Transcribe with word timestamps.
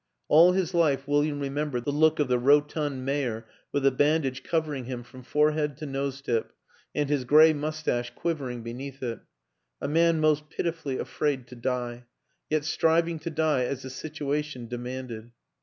All 0.29 0.53
his 0.53 0.73
life 0.73 1.07
William 1.07 1.39
remembered 1.39 1.85
the 1.85 1.91
look 1.91 2.19
of 2.19 2.27
the 2.27 2.39
rotund 2.39 3.05
mayor 3.05 3.45
with 3.71 3.85
a 3.85 3.91
bandage 3.91 4.41
covering 4.41 4.85
him 4.85 5.03
from 5.03 5.21
fore 5.21 5.51
head 5.51 5.77
to 5.77 5.85
nose 5.85 6.21
tip 6.23 6.53
and 6.95 7.07
his 7.07 7.23
gray 7.23 7.53
mustache 7.53 8.09
quivering 8.15 8.63
beneath 8.63 9.03
it 9.03 9.19
a 9.79 9.87
man 9.87 10.19
most 10.19 10.49
pitifully 10.49 10.97
afraid 10.97 11.45
to 11.49 11.55
die, 11.55 12.05
yet 12.49 12.65
striving 12.65 13.19
to 13.19 13.29
die 13.29 13.65
as 13.65 13.83
the 13.83 13.91
situation 13.91 14.67
demanded. 14.67 15.33